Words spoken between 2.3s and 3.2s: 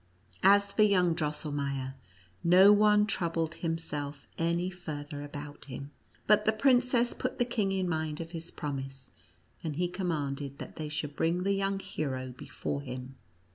no one